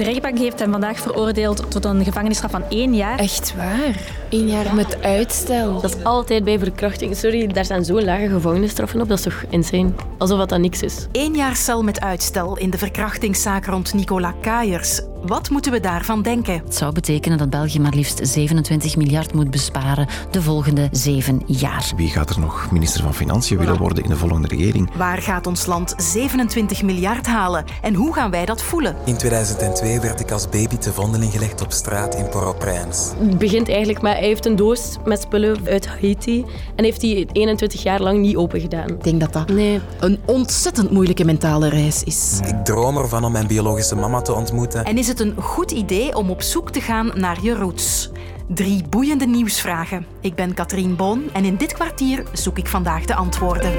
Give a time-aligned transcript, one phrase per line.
[0.00, 3.18] De rechtbank heeft hem vandaag veroordeeld tot een gevangenisstraf van één jaar.
[3.18, 4.00] Echt waar?
[4.30, 5.80] Eén jaar met uitstel.
[5.80, 7.16] Dat is altijd bij verkrachting.
[7.16, 9.08] Sorry, daar zijn zo lage gevangenisstraffen op.
[9.08, 9.90] Dat is toch insane?
[10.18, 11.06] Alsof dat, dat niks is.
[11.12, 15.00] Eén jaar cel met uitstel in de verkrachtingszaak rond Nicola Kaiers.
[15.26, 16.54] Wat moeten we daarvan denken?
[16.64, 21.92] Het zou betekenen dat België maar liefst 27 miljard moet besparen de volgende zeven jaar.
[21.96, 24.90] Wie gaat er nog minister van Financiën willen worden in de volgende regering?
[24.96, 27.64] Waar gaat ons land 27 miljard halen?
[27.82, 28.96] En hoe gaan wij dat voelen?
[29.04, 33.10] In 2002 werd ik als baby te vondeling gelegd op straat in Port-au-Prince.
[33.18, 34.12] Het begint eigenlijk met...
[34.12, 36.44] Hij heeft een doos met spullen uit Haiti
[36.76, 38.88] en heeft die 21 jaar lang niet open gedaan.
[38.88, 39.80] Ik denk dat dat Nee.
[40.00, 42.40] een ontzettend moeilijke mentale reis is.
[42.46, 44.84] Ik droom ervan om mijn biologische mama te ontmoeten.
[44.84, 48.10] En is het een goed idee om op zoek te gaan naar je roots?
[48.48, 50.06] Drie boeiende nieuwsvragen.
[50.20, 53.72] Ik ben Katrien Boon en in dit kwartier zoek ik vandaag de antwoorden.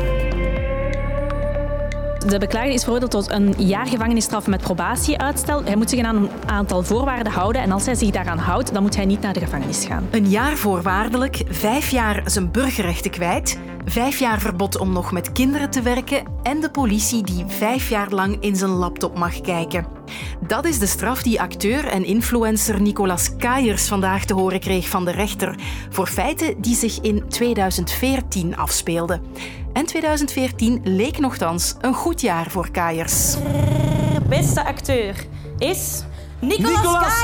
[2.28, 5.64] De beklaagde is veroordeeld tot een jaar gevangenisstraf met probatieuitstel.
[5.64, 8.82] Hij moet zich aan een aantal voorwaarden houden en als hij zich daaraan houdt, dan
[8.82, 10.08] moet hij niet naar de gevangenis gaan.
[10.12, 15.70] Een jaar voorwaardelijk, vijf jaar zijn burgerrechten kwijt, vijf jaar verbod om nog met kinderen
[15.70, 19.86] te werken en de politie die vijf jaar lang in zijn laptop mag kijken.
[20.48, 25.06] Dat is de straf die acteur en influencer Nicolas Kaiers vandaag te horen kreeg van
[25.06, 25.56] de rechter
[25.90, 29.22] voor feiten die zich in 2014 afspeelden.
[29.74, 33.36] En 2014 leek nogthans een goed jaar voor Kaiers.
[34.28, 35.16] beste acteur
[35.58, 36.04] is
[36.40, 37.24] Nicolas,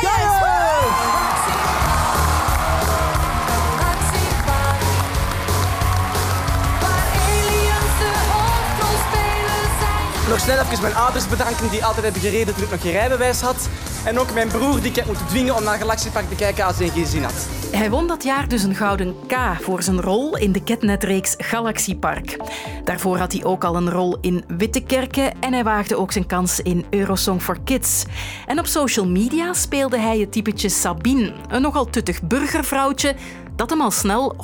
[10.29, 13.41] Nog snel even mijn ouders bedanken die altijd hebben gereden toen ik nog geen rijbewijs
[13.41, 13.69] had.
[14.05, 16.77] En ook mijn broer die ik heb moeten dwingen om naar Galaxiepark te kijken als
[16.77, 17.47] hij geen zin had.
[17.71, 22.37] Hij won dat jaar dus een gouden K voor zijn rol in de Ketnet-reeks Galaxiepark.
[22.83, 26.59] Daarvoor had hij ook al een rol in Wittekerke en hij waagde ook zijn kans
[26.59, 28.05] in Eurosong for Kids.
[28.45, 33.15] En op social media speelde hij het typetje Sabine, een nogal tuttig burgervrouwtje
[33.55, 34.35] dat hem al snel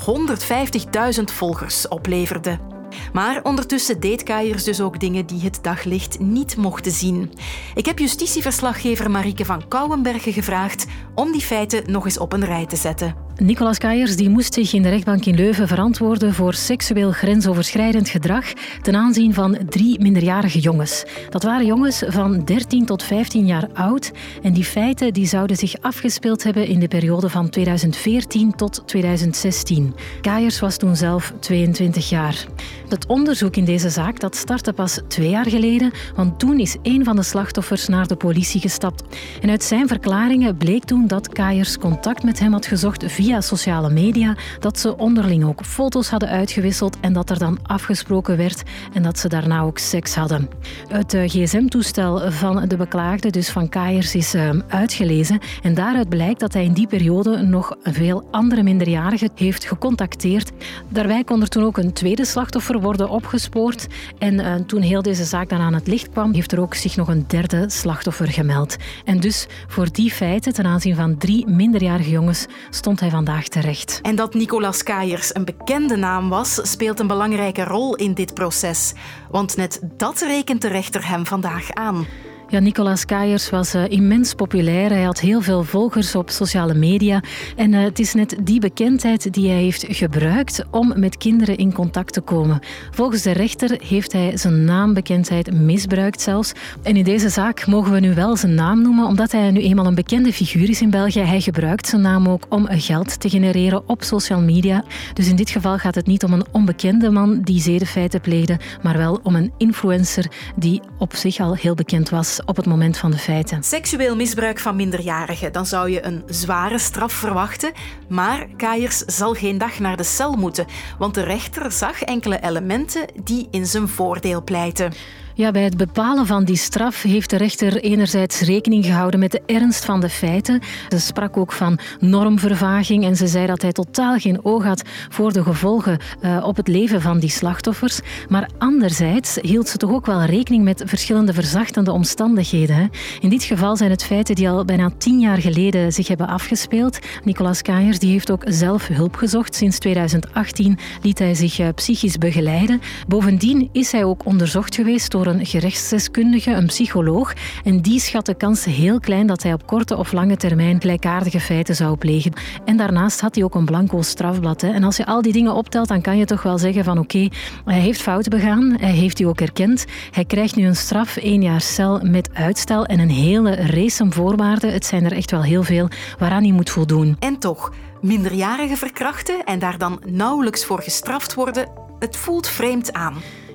[1.17, 2.72] 150.000 volgers opleverde.
[3.13, 7.31] Maar ondertussen deed Kaiers dus ook dingen die het daglicht niet mochten zien.
[7.75, 12.65] Ik heb justitieverslaggever Marieke van Kouwenbergen gevraagd om die feiten nog eens op een rij
[12.65, 13.15] te zetten.
[13.37, 18.45] Nicolas Kaiers die moest zich in de rechtbank in Leuven verantwoorden voor seksueel grensoverschrijdend gedrag
[18.81, 21.03] ten aanzien van drie minderjarige jongens.
[21.29, 24.11] Dat waren jongens van 13 tot 15 jaar oud
[24.41, 29.95] en die feiten die zouden zich afgespeeld hebben in de periode van 2014 tot 2016.
[30.21, 32.45] Kaiers was toen zelf 22 jaar.
[32.89, 37.03] Het onderzoek in deze zaak dat startte pas twee jaar geleden, want toen is een
[37.03, 39.03] van de slachtoffers naar de politie gestapt.
[39.41, 44.35] En uit zijn verklaringen bleek toen dat Kaiers contact met hem had gezocht sociale media,
[44.59, 48.63] dat ze onderling ook foto's hadden uitgewisseld en dat er dan afgesproken werd
[48.93, 50.49] en dat ze daarna ook seks hadden.
[50.87, 56.39] Het eh, gsm-toestel van de beklaagde, dus van Kaiers, is eh, uitgelezen en daaruit blijkt
[56.39, 60.51] dat hij in die periode nog veel andere minderjarigen heeft gecontacteerd.
[60.89, 65.23] Daarbij kon er toen ook een tweede slachtoffer worden opgespoord en eh, toen heel deze
[65.23, 68.75] zaak dan aan het licht kwam, heeft er ook zich nog een derde slachtoffer gemeld.
[69.05, 73.99] En dus voor die feiten ten aanzien van drie minderjarige jongens stond hij vandaag terecht.
[74.01, 78.93] En dat Nicolas Kaiers een bekende naam was, speelt een belangrijke rol in dit proces.
[79.31, 82.05] Want net dat rekent de rechter hem vandaag aan.
[82.53, 84.89] Ja, Nicolas Kaiers was uh, immens populair.
[84.89, 87.21] Hij had heel veel volgers op sociale media.
[87.55, 91.73] En uh, het is net die bekendheid die hij heeft gebruikt om met kinderen in
[91.73, 92.59] contact te komen.
[92.91, 96.51] Volgens de rechter heeft hij zijn naambekendheid misbruikt zelfs.
[96.83, 99.85] En in deze zaak mogen we nu wel zijn naam noemen, omdat hij nu eenmaal
[99.85, 101.19] een bekende figuur is in België.
[101.19, 104.83] Hij gebruikt zijn naam ook om geld te genereren op social media.
[105.13, 108.97] Dus in dit geval gaat het niet om een onbekende man die zedenfeiten pleegde, maar
[108.97, 113.11] wel om een influencer die op zich al heel bekend was op het moment van
[113.11, 113.63] de feiten.
[113.63, 117.71] Seksueel misbruik van minderjarigen, dan zou je een zware straf verwachten.
[118.09, 120.65] Maar Kaiers zal geen dag naar de cel moeten,
[120.97, 124.93] want de rechter zag enkele elementen die in zijn voordeel pleiten.
[125.35, 129.41] Ja, bij het bepalen van die straf heeft de rechter enerzijds rekening gehouden met de
[129.45, 130.61] ernst van de feiten.
[130.89, 135.33] Ze sprak ook van normvervaging en ze zei dat hij totaal geen oog had voor
[135.33, 137.99] de gevolgen uh, op het leven van die slachtoffers.
[138.29, 142.89] Maar anderzijds hield ze toch ook wel rekening met verschillende verzachtende omstandigheden.
[143.19, 146.99] In dit geval zijn het feiten die al bijna tien jaar geleden zich hebben afgespeeld.
[147.23, 149.55] Nicolas Kaiers die heeft ook zelf hulp gezocht.
[149.55, 152.81] Sinds 2018 liet hij zich uh, psychisch begeleiden.
[153.07, 157.33] Bovendien is hij ook onderzocht geweest door een gerechtsdeskundige, een psycholoog.
[157.63, 161.39] En die schat de kans heel klein dat hij op korte of lange termijn gelijkaardige
[161.39, 162.33] feiten zou plegen.
[162.65, 164.61] En daarnaast had hij ook een blanco strafblad.
[164.61, 164.71] Hè.
[164.71, 167.27] En als je al die dingen optelt, dan kan je toch wel zeggen van oké,
[167.65, 169.85] hij heeft fouten begaan, hij heeft die ook erkend.
[170.11, 174.73] Hij krijgt nu een straf, één jaar cel met uitstel en een hele race voorwaarden.
[174.73, 175.87] Het zijn er echt wel heel veel
[176.19, 177.15] waaraan hij moet voldoen.
[177.19, 177.71] En toch,
[178.01, 181.67] minderjarigen verkrachten en daar dan nauwelijks voor gestraft worden,
[181.99, 183.13] het voelt vreemd aan.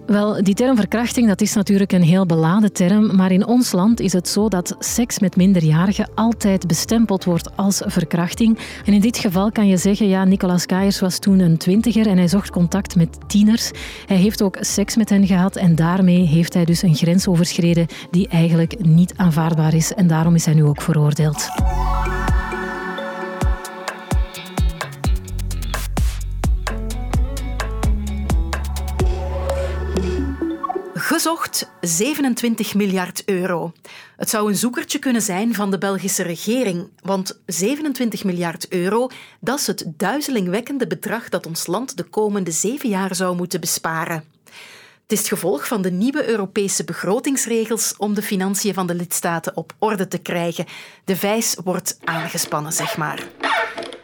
[0.09, 4.01] Wel, die term verkrachting dat is natuurlijk een heel beladen term, maar in ons land
[4.01, 8.59] is het zo dat seks met minderjarigen altijd bestempeld wordt als verkrachting.
[8.85, 12.17] En in dit geval kan je zeggen, ja, Nicolas Kaiers was toen een twintiger en
[12.17, 13.71] hij zocht contact met tieners.
[14.07, 17.87] Hij heeft ook seks met hen gehad en daarmee heeft hij dus een grens overschreden
[18.11, 21.49] die eigenlijk niet aanvaardbaar is en daarom is hij nu ook veroordeeld.
[31.19, 33.73] Gezocht 27 miljard euro.
[34.17, 39.09] Het zou een zoekertje kunnen zijn van de Belgische regering, want 27 miljard euro,
[39.41, 44.25] dat is het duizelingwekkende bedrag dat ons land de komende zeven jaar zou moeten besparen.
[45.03, 49.57] Het is het gevolg van de nieuwe Europese begrotingsregels om de financiën van de lidstaten
[49.57, 50.67] op orde te krijgen.
[51.05, 53.29] De vijs wordt aangespannen, zeg maar.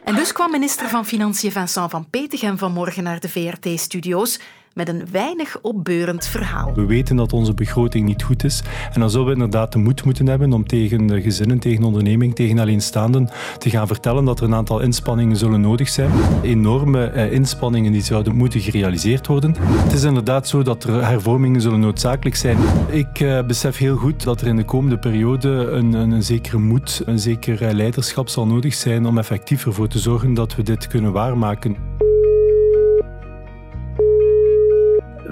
[0.04, 4.38] En dus kwam minister van Financiën Vincent van Petegem vanmorgen naar de VRT-studio's
[4.74, 6.74] met een weinig opbeurend verhaal.
[6.74, 8.62] We weten dat onze begroting niet goed is.
[8.92, 12.34] En dan zullen we inderdaad de moed moeten hebben om tegen de gezinnen, tegen onderneming,
[12.34, 13.28] tegen alleenstaanden
[13.58, 16.10] te gaan vertellen dat er een aantal inspanningen zullen nodig zijn.
[16.42, 19.56] Enorme eh, inspanningen die zouden moeten gerealiseerd worden.
[19.60, 22.58] Het is inderdaad zo dat er hervormingen zullen noodzakelijk zijn.
[22.90, 26.58] Ik uh, besef heel goed dat er in de komende periode een, een, een zekere
[26.58, 30.62] moed, een zeker eh, leiderschap zal nodig zijn om effectief ervoor te zorgen dat we
[30.62, 31.76] dit kunnen waarmaken.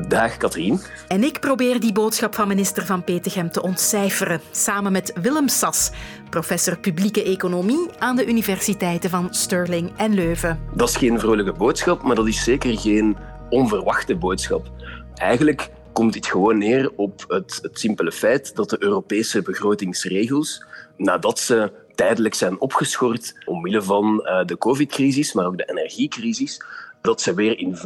[0.08, 0.80] Dag Katrien.
[1.08, 5.90] En ik probeer die boodschap van minister Van Petegem te ontcijferen, samen met Willem Sas,
[6.30, 10.60] professor publieke economie aan de universiteiten van Stirling en Leuven.
[10.74, 13.16] Dat is geen vrolijke boodschap, maar dat is zeker geen
[13.50, 14.70] onverwachte boodschap.
[15.14, 20.64] Eigenlijk komt dit gewoon neer op het, het simpele feit dat de Europese begrotingsregels,
[20.96, 26.62] nadat ze tijdelijk zijn opgeschort omwille van uh, de covid-crisis, maar ook de energiecrisis,
[27.00, 27.76] dat ze weer in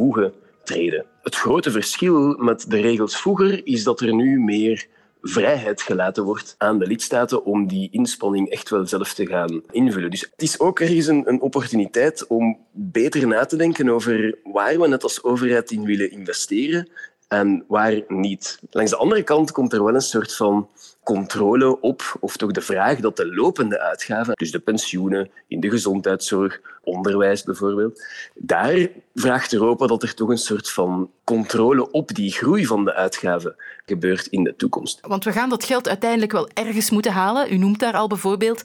[1.23, 4.87] Het grote verschil met de regels vroeger is dat er nu meer
[5.23, 10.11] vrijheid gelaten wordt aan de lidstaten om die inspanning echt wel zelf te gaan invullen.
[10.11, 14.89] Dus het is ook ergens een opportuniteit om beter na te denken over waar we
[14.89, 16.89] net als overheid in willen investeren
[17.29, 18.59] en waar niet.
[18.71, 20.69] Langs de andere kant komt er wel een soort van
[21.07, 25.71] controle op, of toch de vraag dat de lopende uitgaven, dus de pensioenen in de
[25.71, 32.33] gezondheidszorg, onderwijs bijvoorbeeld, daar vraagt Europa dat er toch een soort van controle op die
[32.33, 34.99] groei van de uitgaven gebeurt in de toekomst.
[35.01, 37.53] Want we gaan dat geld uiteindelijk wel ergens moeten halen.
[37.53, 38.63] U noemt daar al bijvoorbeeld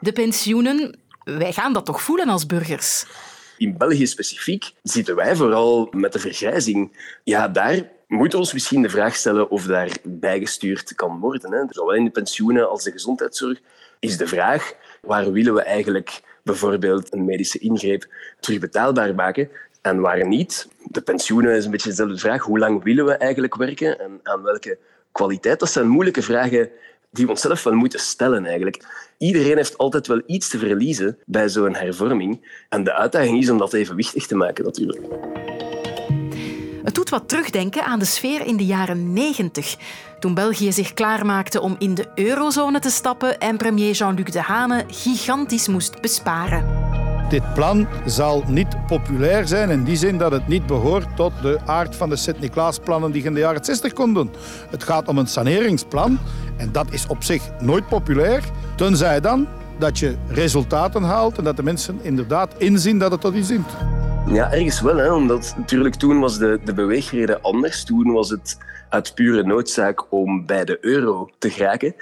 [0.00, 0.98] de pensioenen.
[1.24, 3.06] Wij gaan dat toch voelen als burgers?
[3.58, 6.96] In België specifiek zitten wij vooral met de vergrijzing.
[7.24, 11.52] Ja, daar moeten ons misschien de vraag stellen of daar bijgestuurd kan worden.
[11.52, 11.64] Hè.
[11.68, 13.60] Zowel in de pensioenen als de gezondheidszorg
[13.98, 14.72] is de vraag
[15.02, 18.06] waar willen we eigenlijk bijvoorbeeld een medische ingreep
[18.40, 19.50] terugbetaalbaar maken
[19.82, 20.68] en waar niet.
[20.84, 22.42] De pensioenen is een beetje dezelfde vraag.
[22.42, 24.78] Hoe lang willen we eigenlijk werken en aan welke
[25.12, 25.60] kwaliteit?
[25.60, 26.70] Dat zijn moeilijke vragen
[27.10, 28.84] die we onszelf wel moeten stellen eigenlijk.
[29.18, 32.64] Iedereen heeft altijd wel iets te verliezen bij zo'n hervorming.
[32.68, 35.00] En de uitdaging is om dat evenwichtig te maken natuurlijk.
[36.90, 39.76] Het doet wat terugdenken aan de sfeer in de jaren 90,
[40.18, 45.68] toen België zich klaarmaakte om in de eurozone te stappen en premier Jean-Luc Dehane gigantisch
[45.68, 46.64] moest besparen.
[47.28, 51.58] Dit plan zal niet populair zijn in die zin dat het niet behoort tot de
[51.66, 54.30] aard van de Sint-Niklaas-plannen die je in de jaren 60 kon doen.
[54.70, 56.18] Het gaat om een saneringsplan
[56.56, 58.44] en dat is op zich nooit populair,
[58.76, 59.46] tenzij dan
[59.78, 63.70] dat je resultaten haalt en dat de mensen inderdaad inzien dat het tot iets dient.
[64.26, 64.96] Ja, ergens wel.
[64.96, 67.84] Hè, omdat natuurlijk toen was de, de beweegreden anders.
[67.84, 68.58] Toen was het
[68.88, 71.94] uit pure noodzaak om bij de euro te geraken.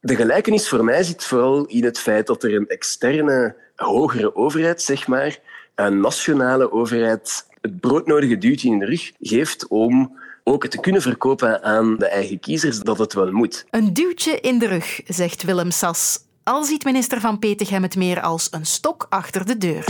[0.00, 4.82] De gelijkenis voor mij zit vooral in het feit dat er een externe hogere overheid,
[4.82, 5.38] zeg maar,
[5.74, 11.62] een nationale overheid, het broodnodige duwtje in de rug geeft om ook te kunnen verkopen
[11.62, 13.66] aan de eigen kiezers dat het wel moet.
[13.70, 16.18] Een duwtje in de rug, zegt Willem Sas.
[16.42, 19.84] Al ziet minister Van Petegem het meer als een stok achter de deur.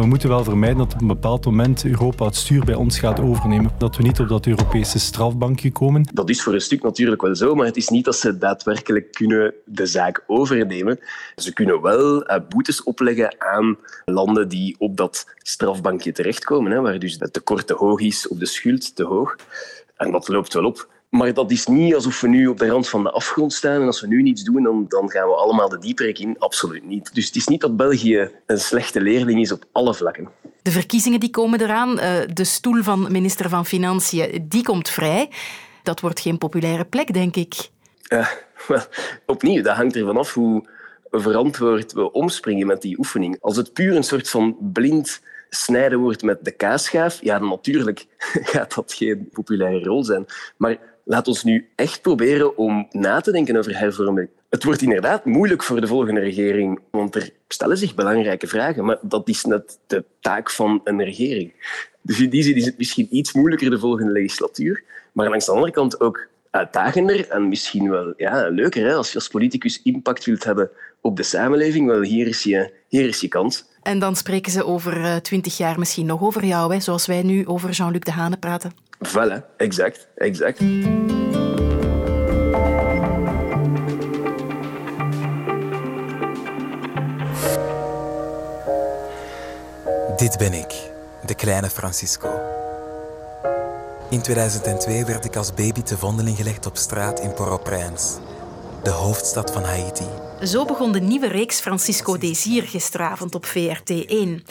[0.00, 3.20] We moeten wel vermijden dat op een bepaald moment Europa het stuur bij ons gaat
[3.20, 3.70] overnemen.
[3.78, 6.08] Dat we niet op dat Europese strafbankje komen.
[6.12, 9.12] Dat is voor een stuk natuurlijk wel zo, maar het is niet dat ze daadwerkelijk
[9.12, 10.98] kunnen de zaak overnemen.
[11.36, 16.98] Ze kunnen wel eh, boetes opleggen aan landen die op dat strafbankje terechtkomen, hè, waar
[16.98, 19.36] dus het tekort te hoog is of de schuld te hoog.
[19.96, 20.88] En dat loopt wel op.
[21.08, 23.86] Maar dat is niet alsof we nu op de rand van de afgrond staan en
[23.86, 26.38] als we nu niets doen, dan, dan gaan we allemaal de dieprek in.
[26.38, 27.14] Absoluut niet.
[27.14, 30.28] Dus het is niet dat België een slechte leerling is op alle vlakken.
[30.62, 31.98] De verkiezingen die komen eraan.
[31.98, 35.30] Eh, de stoel van minister van Financiën die komt vrij.
[35.82, 37.70] Dat wordt geen populaire plek, denk ik.
[38.66, 38.80] Wel,
[39.26, 40.68] opnieuw, dat hangt ervan af hoe
[41.10, 43.36] verantwoord we omspringen met die oefening.
[43.40, 45.20] Als het puur een soort van blind
[45.50, 48.06] snijden wordt met de kaasschaaf, ja, dan natuurlijk
[48.52, 50.26] gaat dat geen populaire rol zijn.
[50.56, 54.28] Maar laat ons nu echt proberen om na te denken over hervorming.
[54.48, 58.98] Het wordt inderdaad moeilijk voor de volgende regering, want er stellen zich belangrijke vragen, maar
[59.02, 61.52] dat is net de taak van een regering.
[62.02, 65.52] Dus in die zin is het misschien iets moeilijker de volgende legislatuur, maar langs de
[65.52, 68.86] andere kant ook uitdagender en misschien wel ja, leuker.
[68.86, 68.94] Hè?
[68.94, 70.70] Als je als politicus impact wilt hebben
[71.00, 73.64] op de samenleving, wel, hier is je, hier is je kans.
[73.82, 76.80] En dan spreken ze over eh, twintig jaar misschien nog over jou, hè?
[76.80, 78.72] zoals wij nu over Jean-Luc Dehane praten.
[78.98, 80.58] Voilà, exact, exact.
[90.16, 90.90] Dit ben ik,
[91.26, 92.28] de kleine Francisco.
[94.10, 98.04] In 2002 werd ik als baby te vondeling gelegd op straat in Port-au-Prince,
[98.82, 100.06] de hoofdstad van Haiti.
[100.42, 104.42] Zo begon de nieuwe reeks Francisco Desir gisteravond op VRT1.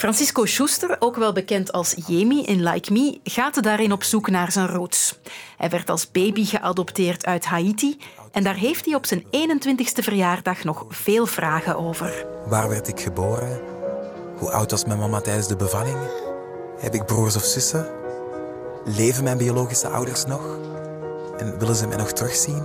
[0.00, 4.52] Francisco Schuster, ook wel bekend als Jemi in Like Me, gaat daarin op zoek naar
[4.52, 5.18] zijn roots.
[5.56, 7.98] Hij werd als baby geadopteerd uit Haiti
[8.32, 12.26] en daar heeft hij op zijn 21ste verjaardag nog veel vragen over.
[12.46, 13.60] Waar werd ik geboren?
[14.38, 15.98] Hoe oud was mijn mama tijdens de bevalling?
[16.78, 17.86] Heb ik broers of zussen?
[18.84, 20.58] Leven mijn biologische ouders nog?
[21.38, 22.64] En willen ze mij nog terugzien?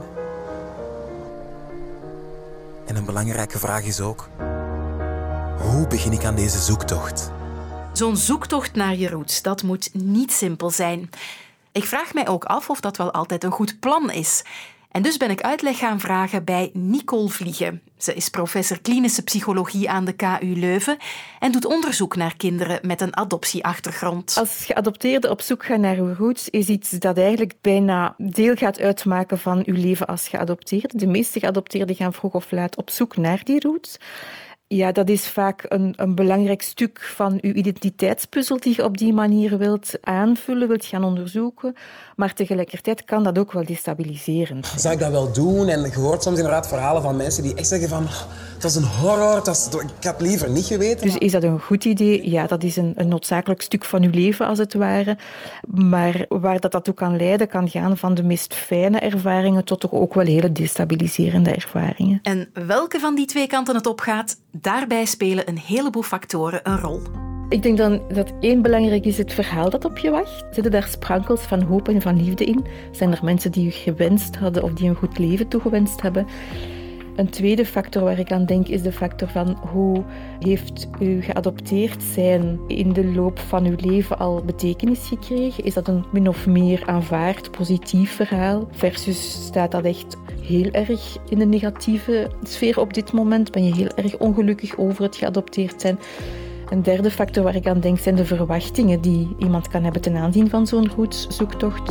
[2.85, 4.27] En een belangrijke vraag is ook:
[5.57, 7.31] hoe begin ik aan deze zoektocht?
[7.93, 11.09] Zo'n zoektocht naar je roots, dat moet niet simpel zijn.
[11.71, 14.43] Ik vraag mij ook af of dat wel altijd een goed plan is.
[14.91, 17.81] En dus ben ik uitleg gaan vragen bij Nicole Vliegen.
[17.97, 20.97] Ze is professor klinische psychologie aan de KU Leuven
[21.39, 24.35] en doet onderzoek naar kinderen met een adoptieachtergrond.
[24.37, 28.79] Als geadopteerde op zoek gaan naar uw roots is iets dat eigenlijk bijna deel gaat
[28.79, 30.97] uitmaken van uw leven als geadopteerde.
[30.97, 33.97] De meeste geadopteerden gaan vroeg of laat op zoek naar die roots.
[34.67, 39.13] Ja, dat is vaak een, een belangrijk stuk van uw identiteitspuzzel die je op die
[39.13, 41.75] manier wilt aanvullen, wilt gaan onderzoeken.
[42.15, 44.61] Maar tegelijkertijd kan dat ook wel destabiliseren.
[44.75, 45.67] Zou ik dat wel doen?
[45.67, 48.07] En je hoort soms inderdaad verhalen van mensen die echt zeggen van
[48.53, 51.05] het was een horror, dat ik had liever niet geweten.
[51.05, 52.29] Dus is dat een goed idee?
[52.29, 55.17] Ja, dat is een, een noodzakelijk stuk van uw leven als het ware.
[55.67, 59.79] Maar waar dat, dat toe kan leiden, kan gaan van de meest fijne ervaringen tot
[59.79, 62.19] toch ook wel hele destabiliserende ervaringen.
[62.23, 67.01] En welke van die twee kanten het opgaat, daarbij spelen een heleboel factoren een rol.
[67.49, 70.45] Ik denk dan dat één belangrijk is het verhaal dat op je wacht.
[70.51, 72.65] Zitten daar sprankels van hoop en van liefde in?
[72.91, 76.27] Zijn er mensen die u gewenst hadden of die een goed leven toegewenst hebben?
[77.15, 80.03] Een tweede factor waar ik aan denk is de factor van hoe
[80.39, 85.63] heeft u geadopteerd zijn in de loop van uw leven al betekenis gekregen?
[85.63, 91.17] Is dat een min of meer aanvaard positief verhaal versus staat dat echt heel erg
[91.29, 93.51] in de negatieve sfeer op dit moment?
[93.51, 95.99] Ben je heel erg ongelukkig over het geadopteerd zijn?
[96.69, 100.15] Een derde factor waar ik aan denk zijn de verwachtingen die iemand kan hebben ten
[100.15, 100.91] aanzien van zo'n
[101.29, 101.87] zoektocht.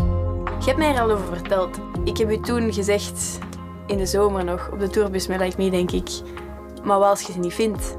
[0.59, 1.81] Je hebt mij er al over verteld.
[2.04, 3.38] Ik heb u toen gezegd,
[3.87, 6.11] in de zomer nog, op de tourbus met Like Me, denk ik.
[6.85, 7.97] Maar wat als je ze niet vindt?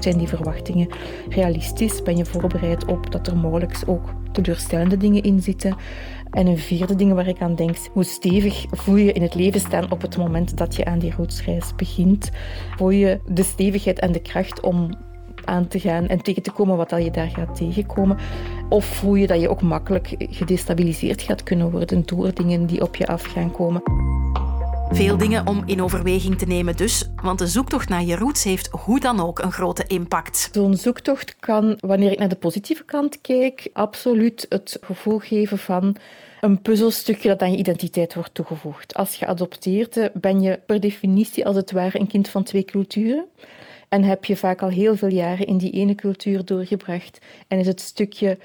[0.00, 0.88] Zijn die verwachtingen
[1.28, 2.02] realistisch?
[2.02, 5.76] Ben je voorbereid op dat er mogelijk ook teleurstellende dingen in zitten?
[6.30, 9.60] En een vierde ding waar ik aan denk, hoe stevig voel je in het leven
[9.60, 12.30] staan op het moment dat je aan die rootsreis begint?
[12.76, 14.90] Voel je de stevigheid en de kracht om
[15.44, 18.18] aan te gaan en tegen te komen wat al je daar gaat tegenkomen?
[18.68, 22.96] Of voel je dat je ook makkelijk gedestabiliseerd gaat kunnen worden door dingen die op
[22.96, 23.82] je af gaan komen?
[24.96, 28.68] Veel dingen om in overweging te nemen dus, want een zoektocht naar je roots heeft
[28.70, 30.48] hoe dan ook een grote impact.
[30.52, 35.96] Zo'n zoektocht kan, wanneer ik naar de positieve kant kijk, absoluut het gevoel geven van
[36.40, 38.94] een puzzelstukje dat aan je identiteit wordt toegevoegd.
[38.94, 43.24] Als geadopteerde ben je per definitie als het ware een kind van twee culturen.
[43.88, 47.18] En heb je vaak al heel veel jaren in die ene cultuur doorgebracht.
[47.48, 48.38] En is het stukje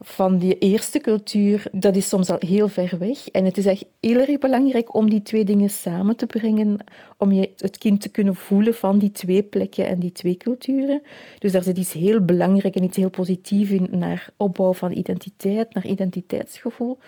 [0.00, 3.28] van die eerste cultuur, dat is soms al heel ver weg.
[3.28, 6.78] En het is echt heel erg belangrijk om die twee dingen samen te brengen,
[7.16, 11.02] om je het kind te kunnen voelen van die twee plekken en die twee culturen.
[11.38, 15.74] Dus daar zit iets heel belangrijk en iets heel positiefs in naar opbouw van identiteit,
[15.74, 16.98] naar identiteitsgevoel.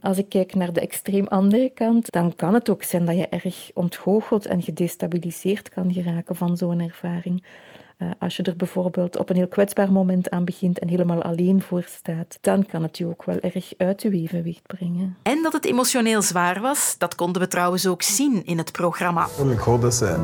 [0.00, 3.28] Als ik kijk naar de extreem andere kant, dan kan het ook zijn dat je
[3.28, 7.42] erg ontgoocheld en gedestabiliseerd kan geraken van zo'n ervaring.
[7.98, 11.62] Uh, als je er bijvoorbeeld op een heel kwetsbaar moment aan begint en helemaal alleen
[11.62, 15.16] voor staat, dan kan het je ook wel erg uit je evenwicht brengen.
[15.22, 19.26] En dat het emotioneel zwaar was, dat konden we trouwens ook zien in het programma.
[19.50, 20.16] Ik hoop dat zij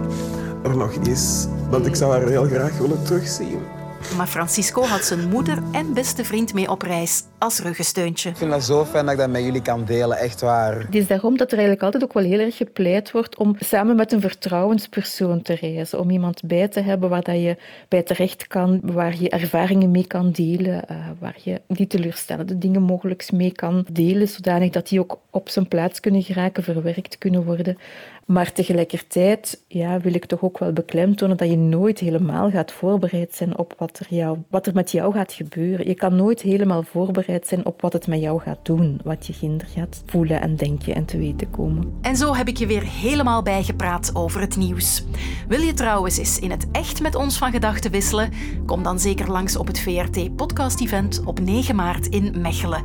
[0.62, 3.81] er nog is, want ik zou haar heel graag willen terugzien.
[4.16, 8.28] Maar Francisco had zijn moeder en beste vriend mee op reis als ruggensteuntje.
[8.30, 10.80] Ik vind dat zo fijn dat ik dat met jullie kan delen, echt waar.
[10.80, 13.96] Het is daarom dat er eigenlijk altijd ook wel heel erg gepleit wordt om samen
[13.96, 16.00] met een vertrouwenspersoon te reizen.
[16.00, 17.56] Om iemand bij te hebben waar dat je
[17.88, 22.82] bij terecht kan, waar je ervaringen mee kan delen, uh, waar je die teleurstellende dingen
[22.82, 27.44] mogelijk mee kan delen, zodanig dat die ook op zijn plaats kunnen geraken, verwerkt kunnen
[27.44, 27.78] worden.
[28.26, 33.34] Maar tegelijkertijd ja, wil ik toch ook wel beklemtonen dat je nooit helemaal gaat voorbereid
[33.34, 35.86] zijn op wat er, jou, wat er met jou gaat gebeuren.
[35.86, 39.34] Je kan nooit helemaal voorbereid zijn op wat het met jou gaat doen, wat je
[39.40, 41.98] kinder gaat voelen en denken en te weten komen.
[42.00, 45.04] En zo heb ik je weer helemaal bijgepraat over het nieuws.
[45.48, 48.30] Wil je trouwens eens in het echt met ons van gedachten wisselen?
[48.66, 52.82] Kom dan zeker langs op het VRT Podcast Event op 9 maart in Mechelen.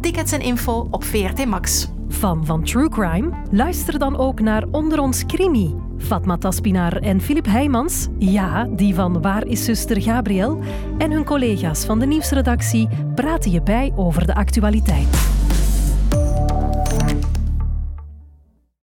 [0.00, 1.88] Tickets en info op VRT Max.
[2.10, 3.30] Fan van True Crime?
[3.50, 5.74] Luister dan ook naar Onder ons Crimi.
[5.98, 10.58] Fatma Taspinar en Filip Heijmans, ja, die van Waar is zuster Gabriel,
[10.98, 15.39] en hun collega's van de nieuwsredactie praten je bij over de actualiteit.